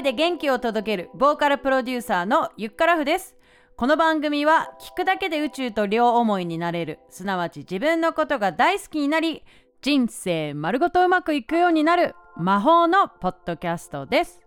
[0.00, 3.36] 声で元気を届けるボーカルプロデューサーのゆっからふです。
[3.76, 9.42] この番組は聞くだけで宇宙と両思いになれるすなわち自分のことが大好きになり
[9.82, 14.40] 人生丸ごとうまくいくようになる魔法のポッドキャストです。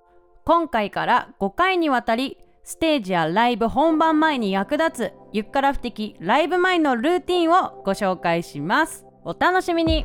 [0.43, 9.06] 今回から5回にわたりステージやライブ本番前に役立つゆっから不的ライブ前のルーティンをご紹介します。
[9.23, 10.04] お楽しみに。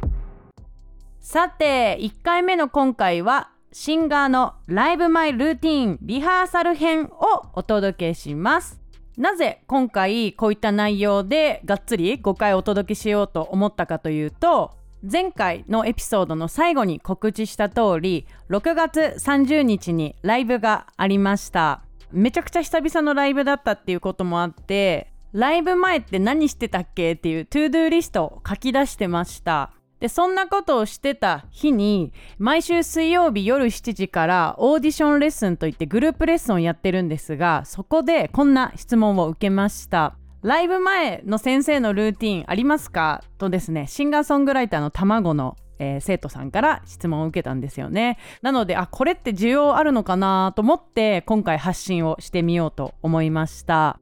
[1.20, 8.80] さて1回目の今回はシンガーのライブ前ルーティンリハーサル編をお届けします。
[9.18, 21.82] なぜ今回こういった内容でがっつり5回お届けしようと思ったかというと前回のエピソードの最後に告知した通り6月30日にライブがありました。
[22.10, 29.72] めちゃくちゃ久々のライブだったっていうこともあってライブ前って何してたっけっていう to-do list を書き出してました。
[30.00, 40.14] でそんなことをしてた日に毎週水曜日夜7時からオーディションレッスンといってグループレッスンをやってるんですがそこでこんな質問を受けました。
[40.42, 43.24] ライブ前の先生のルーティンありますか？
[43.38, 48.18] とですねシンガーソングライターの卵の、えー、生徒さんから質問を受けたんですよね。
[48.40, 53.98] なのであこれって需要あるのかなと思って今回発信をしてみようと思いました。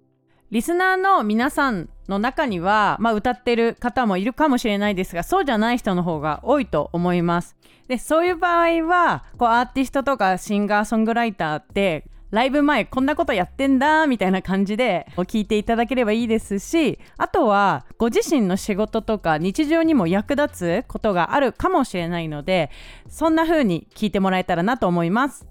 [0.50, 7.56] リスナーの皆さんの中には、まあ、歌ってる方もいるかもしれないですがそうじゃない人の方が多いと思います。
[7.88, 22.70] でそういう場合はこうアーティストとかシンガーソングライターってライブ前こんなことやってんだみたいな感じで聞いていただければいいですしあとはご自身の仕事とか日常にも役立つことがあるかもしれないので
[23.08, 25.46] そんな風に聞いてもらえたらなと思います。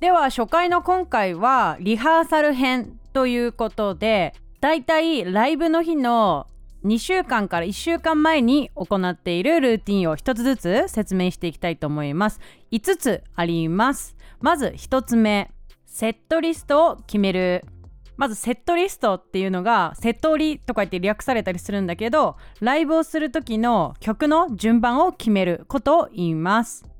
[0.00, 4.34] では初回の今回はリハーサル編ということで
[4.66, 6.48] だいたいライブの日の
[6.84, 12.40] 2週間から1週間前に行っているルーティンを1つずつ説明していきたいと思います。
[12.72, 14.16] 5つあります。
[14.40, 15.52] まず1つ目
[15.86, 17.64] セットリストを決める。
[18.16, 26.95] まずセットリストっていうのがセット売りとか言って略されたりするんだけどライブをする時の曲の順番を決めることを言います。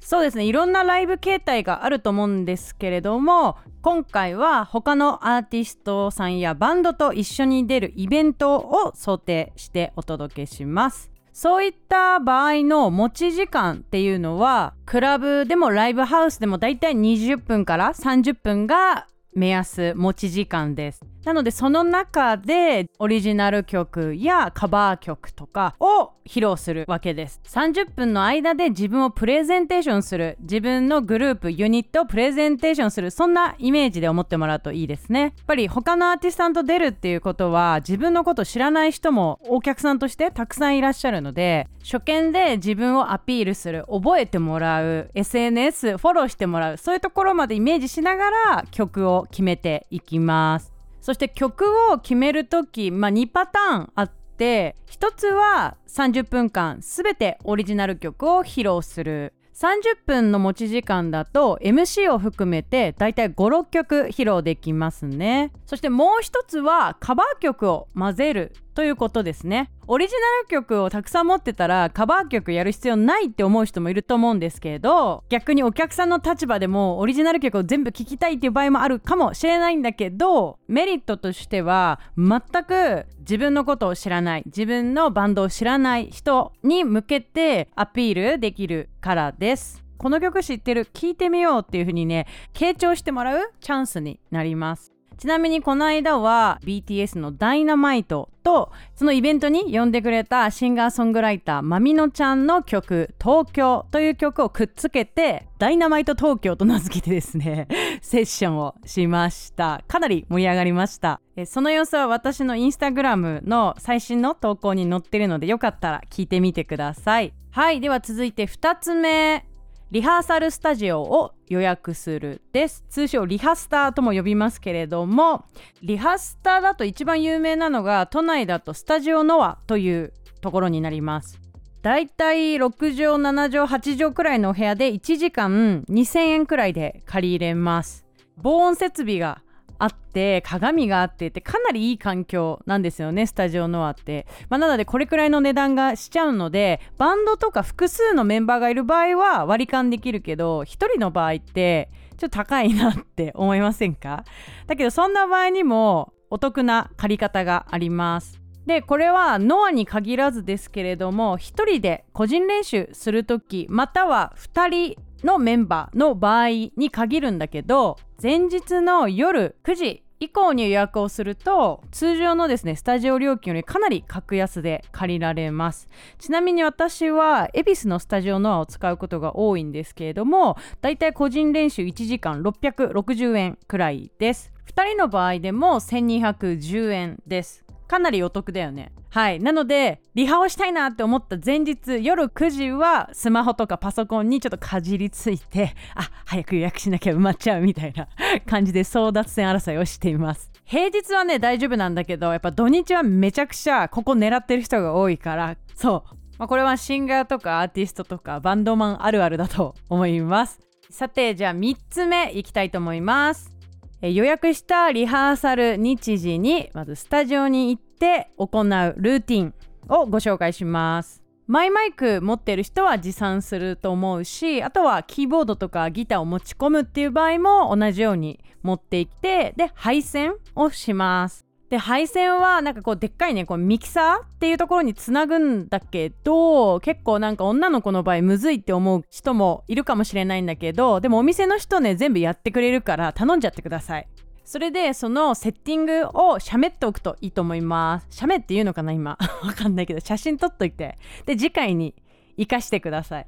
[0.00, 0.44] そうですね。
[0.44, 11.10] いろんなライブ形態があると思うんですけれども今回は他のアーティストさんやバンドと一緒に出るイベントを想定してお届けします。
[11.32, 21.00] そういった場合の持ち時間っていうのはクラブでもライブハウスでもだいたい20分から30分が目安持ち時間です。
[21.24, 27.40] なのでその中でオリジナル曲やカバー曲とかを披露するわけです。
[27.44, 35.20] 30分の間で自分をプレゼンテーションする自分のグループユニットをプレゼンテーションするそんなイメージで思ってもらうといいですね。
[35.20, 50.77] やっぱり他のアーティストさんと出るっていうことは自分のこと知らない人もお客さんとしてたくさんいらっしゃるので初見で自分をアピールする覚えてもらう SNS フォローしてもらうそういうところまでイメージしながら曲を決めていきます。
[51.08, 59.32] そして曲を決める時、まあ、2パターンあって1つは30分間全てオリジナル曲を披露する。
[59.54, 65.50] 30分の持ち時間だと MC を含めてだいたい56曲披露できますね。
[65.64, 68.52] そしてもう1つはカバー曲を混ぜる。
[68.78, 69.72] ということですね。
[69.88, 89.82] オリジナル曲をたくさん持ってたらカバー曲やる必要ないって思う人もいると思うんですけど逆にお客さんの立場でもオリジナル曲を全部聴きたいっていう場合もあるかもしれないんだけどメリットとしては全く自分のことを知らない自分のバンドを知らない人に向けてアピールできるからです。
[89.96, 94.97] この曲知ってる聞いてみようっていう風にね傾聴してもらうチャンスになります。
[95.18, 107.66] ちなみにこの間は BTS のダイナマイトとそのイベントに呼んでくれたシンガーソングライターまみのちゃんの曲「東京」という曲をくっつけてダイナマイト東京と名付けてですね
[108.00, 109.82] セッションをしました。
[109.88, 111.20] かなり盛り上がりました。
[111.46, 117.32] その様子は私のインスタグラムの最新の投稿に載ってるのでよかったら聞いてみてください。
[117.50, 119.44] はいでは続いて2つ目。
[119.90, 122.84] リハーサルスタジオを予約するです。
[122.88, 125.44] 通称リハスターとも呼びますけれども
[125.82, 131.40] リハスターだと一番有名なのが都内だとスタジオノアというところになります。
[131.82, 138.04] だいたい6畳7畳8畳くらいのお部屋で1時間2000円くらいで借り入れます。
[138.36, 139.42] 防音設備が
[139.78, 154.24] あって鏡があってってかなりいい環境なんですよねスタジオノアって、まあ、なのでこれくらいの値段がしちゃうのでバンドとか複数のメンバーがいる場合は割り勘できるけど1人の場合ってちょっと高いなって思いませんか？
[154.66, 158.40] だけどそんな場合にもお得な借り方があります。
[158.68, 175.88] でこれはノアに限らずですけれども1人で個人練習する時または2人のメンバーの場合に限るんだけど前日の夜9時以降に予約をすると通常のですねスタジオ料金よりかなり格安で借りられます。
[176.18, 184.52] ちなみに私は恵比寿のスタジオノアを使うことが多いんですけれどもだいたい個人練習1時間660円くらいです。
[184.66, 187.67] 2人の場合でも1210円です。
[187.88, 188.92] かなりお得だよね。
[189.10, 189.40] はい。
[189.40, 198.06] なのでリハをしたいなって思った前日夜9時はスマホとかパソコンにちょっとかじりついてあ早く予約しなきゃ埋まっちゃうみたいな
[198.46, 200.52] 感じで争奪戦争いをしています。
[200.64, 206.14] 平日はね大丈夫なんだけどやっぱ土日はめちゃくちゃここ狙ってる人が多いからそう。
[206.38, 210.60] まあ、これはシンガーとかアーティストとかバンドマンあるあるだと思います。
[210.90, 213.57] さてじゃあ3つ目いきたいと思います。
[214.00, 219.54] え予約したリハーサル日時にまずスタジオに行って行うルーティン
[219.88, 221.22] をご紹介します。
[221.48, 231.47] マイマイク持ってる人は持参すると思うしあとはキーボードとかギターを持ち込むっていう場合も同じように持っていってで配線をします。
[231.70, 244.08] で配線はなんかこうでっかいねこうミキサーっていうところにつなぐんだけど結構なんか女の子の場合むずいって思う人もいるかもしれないんだけどでもお店の人ね全部やってくれるから頼んじゃってください。
[244.44, 248.16] それでそのセッティングをしゃべっておくといいと思います。
[248.16, 249.18] しゃべっていうのかな今？
[249.44, 250.96] わかんないけど写真撮っといて。
[251.26, 251.94] で次回に
[252.38, 253.26] 活かしてください。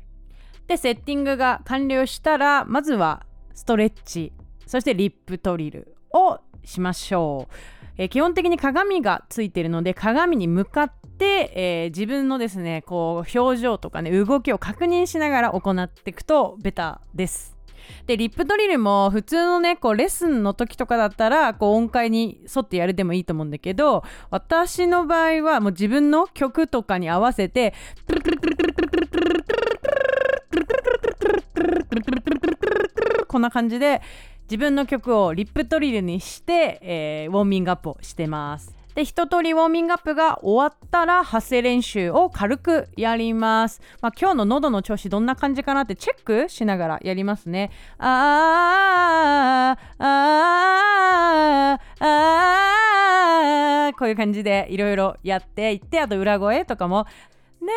[0.67, 4.33] でセッティングが完了したらまずはストレッチ。
[4.65, 7.80] そしてリップトリルをしましょう。
[7.97, 17.61] えー、基本的に鏡がついているので鏡に向かって、えー、自分のですねこう表情とかね動きを確認しながら行っていくとベタです。
[18.07, 27.75] でリップドリルも普通のねこうレッスンの時とかだったらこう音階に沿ってやるでもいいと思うんだけど私の場合はもう自分の曲とかに合わせて
[33.27, 34.03] こんな感じで
[34.51, 38.75] 自分の曲をリップトリルにして、えー、ウォーミングアップをしてます。
[38.97, 43.81] で一通りウォーミングアップが終わったら発声練習を軽くやります。
[44.01, 47.71] まあ、今日の喉の調子どんな感じかなってチェックしながらやりますね。
[47.99, 57.07] あーあーあーこういう感じでいろいろやっていってあと裏声とかも
[57.63, 57.77] 「ねいねいねい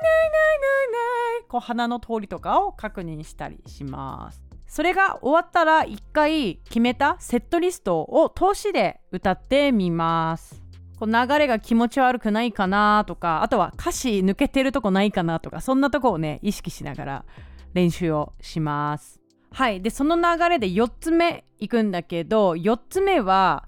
[0.00, 4.47] いねいねいねいこう鼻の通りとかを確認したりします。
[4.68, 10.62] それが終わったら一回決めたセットリストを通しで歌ってみます。
[10.98, 17.24] こう流れが気持ち悪くないかなとかあとは歌詞抜けてるとこないかなとかそんなとこをね意識しながら
[17.72, 19.20] 練習をします。
[19.50, 19.80] はい。
[19.80, 23.66] でその流れで4つ目いくんだけど4つ目は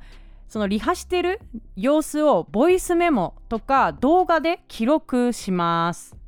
[0.48, 1.40] そのリハしてる
[1.76, 6.19] 様子をボイスメモとか動画で記録します。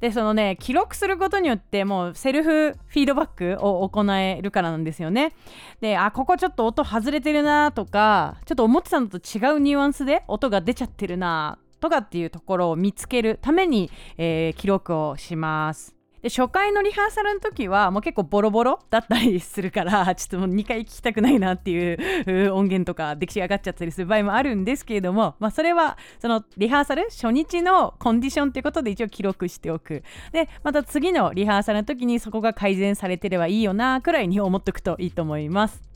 [0.00, 5.32] でそのね記録することによってもうセルフフィードバックを行えるからなんですよね。
[5.80, 15.97] であここちょっと音外れてるなとかちょっと思ってたのと違うニュアンスで音が出ちゃってるなとかっていうところを見つけるために、えー、記録をします。
[16.22, 30.02] で初回のリハーサルの時はもう結構ボロボロだったりするから ちょっともう2回聞きたくないなっていう音源とか出来上がっちゃったりする場合もあるんですけれども、まあ、それはそのリハーサル初日のコンディションっていうことで一応記録しておく。
[30.32, 35.87] でまた次のリハーサルの時にそこが改善されてればいいよなくらいに思っておくといいと思います。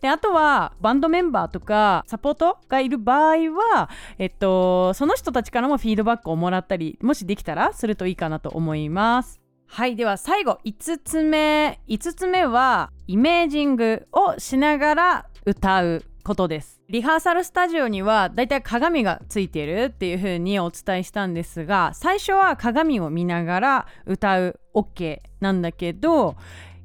[0.00, 9.40] であとはバンドメンバーとかサポートがいる場合は、えっと、その人たちからもフィードバックをもらったりもしできたらするといいかなと思います。
[9.66, 11.80] はいでは最後5つ目。
[11.88, 16.80] 5つ目はイメージングをしながら歌うことです。
[16.88, 26.34] リハーサルスタジオにはだいたい鏡がついてるっていう風にお伝えしたんですが最初は鏡を見ながら歌う OK なんだけど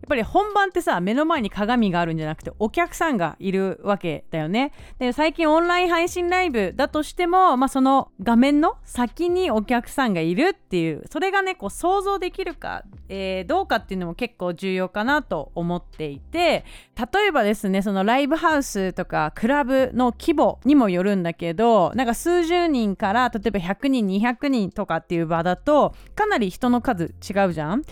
[0.05, 4.71] っぱり本番ってさ目の前に鏡があるんじゃなくてお客さんがいるわけだよね。
[5.00, 16.65] で最近オンライン配信ライブだとしても、まあ、その画面の先にお客さんがいるっていうそれがねこう想像できるか、えー、どうかっていうのも結構重要かなと思っていて
[17.13, 27.83] 例えばですねそのライブハウスとかクラブの規模にもよるんだけどなんか数十人から例えば100人200人とかっていう場だとかなり人の数違うじゃん。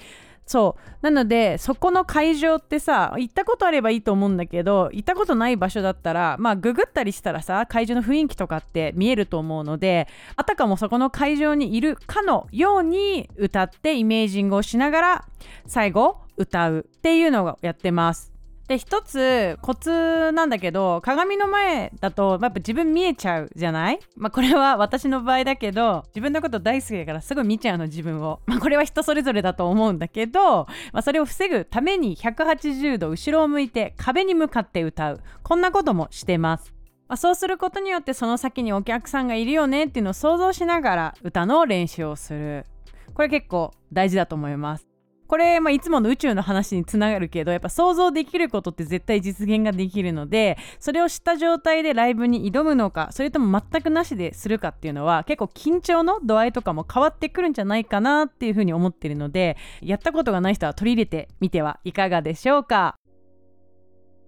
[0.46, 0.94] そう。
[1.02, 15.26] なのでそこの会場ってさ行ったことあればいいと思うんだけど行ったことない場所だったらまあググったりしたらさ会場の雰囲気とかって見えると思うのであたかもそこの会場にいるかのように歌ってイメージングをしながら
[15.66, 18.33] 最後歌うっていうのをやってます。
[18.68, 24.00] で一つコツなんだけど鏡の前だとやっぱ自分見えちゃうじゃない？
[24.16, 28.40] まあこれは私の場合だけど自分のこと大好きだからすごい見ちゃうの自分を。
[28.46, 35.22] まあこれは人それぞれだと思うんだけど、まあ、それを防ぐために180度後ろを向いて壁に向かって歌う。
[35.44, 36.74] こんなこともしてます。
[37.10, 42.66] まあ、そうすることによってその先にお客さんがいるよねっていうのを想像しながら歌の練習をする。
[43.14, 44.93] これ結構大事だと思います。
[45.34, 62.96] これ、まあ、いつもの宇宙の話につながるけどやっぱ想像できることって絶対実現ができるのでそれを知った状態でライブに挑むのかそれとも全くなしでするかっていうのは結構緊張の度合いとかも変わってくるんじゃないかなっていうふうに思ってるのでやったことがない人は取り入れてみてはいかがでしょうか？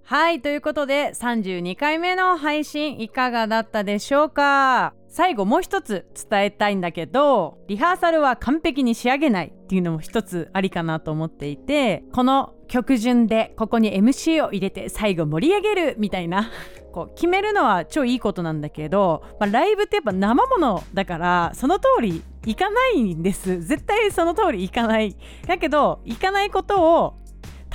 [0.07, 4.93] はいということで32回目の配信いかがだったでしょうか？
[5.07, 16.51] 最後もう一つ伝えたいんだけどリハーサルは完璧に仕上げないっていうのも一つありかなと思っていてこの曲順でここに MC を入れて最後盛り上げるみたいな
[16.93, 23.59] こう決めるのは超いいことなんだけど、まあ、ライブってやっぱ生ものだからその通りいかないんです。
[23.59, 25.15] 絶対その通りいかない。
[25.47, 27.15] だけどいかないことを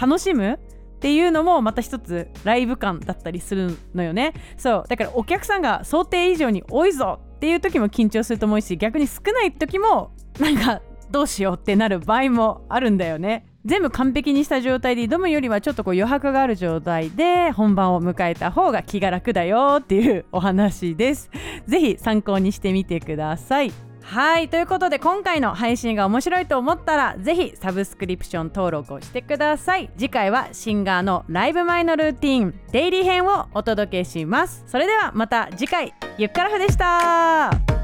[0.00, 0.60] 楽しむ
[1.00, 4.34] っていうのもまた一つライブ感だったりするのよね。
[4.58, 13.46] そうだからお客さんが想定以上に多いぞっていう時も緊張すると思うし逆に少ない時もなんかどうしようってなる場合もあるんだよね。
[13.64, 21.30] 全部完璧にした状態で挑むよりはちょっとこう余白がある状態で本番を迎えた方が気が楽だよっていうお話です。
[21.66, 23.89] 是非参考にしてみてください。
[24.10, 29.88] はいということで今回の配信が面白いと思ったらぜひサブスクリプション登録をしてください。
[29.96, 34.64] 次回はシンガーのライブ前のルーティンデイリー編をお届けします。
[34.66, 37.79] それではまた次回ゆっからふでした。